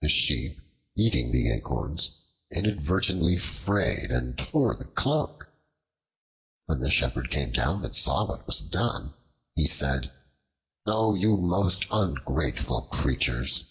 The 0.00 0.08
Sheep 0.08 0.60
eating 0.96 1.30
the 1.30 1.48
acorns 1.52 2.10
inadvertently 2.50 3.38
frayed 3.38 4.10
and 4.10 4.36
tore 4.36 4.74
the 4.74 4.86
cloak. 4.86 5.50
When 6.66 6.80
the 6.80 6.90
Shepherd 6.90 7.30
came 7.30 7.52
down 7.52 7.84
and 7.84 7.94
saw 7.94 8.26
what 8.26 8.44
was 8.44 8.58
done, 8.58 9.14
he 9.54 9.68
said, 9.68 10.10
"O 10.84 11.14
you 11.14 11.36
most 11.36 11.86
ungrateful 11.92 12.88
creatures! 12.90 13.66